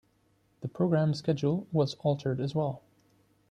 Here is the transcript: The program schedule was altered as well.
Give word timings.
The 0.61 0.67
program 0.67 1.13
schedule 1.13 1.67
was 1.71 1.93
altered 2.01 2.39
as 2.41 2.55
well. 2.55 2.81